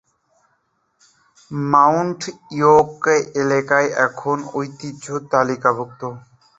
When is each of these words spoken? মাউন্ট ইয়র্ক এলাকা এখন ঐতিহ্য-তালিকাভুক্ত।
মাউন্ট 1.71 2.21
ইয়র্ক 2.57 3.03
এলাকা 3.41 3.77
এখন 4.07 4.37
ঐতিহ্য-তালিকাভুক্ত। 4.53 6.01